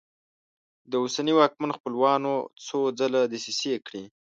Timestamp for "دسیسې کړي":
3.33-4.03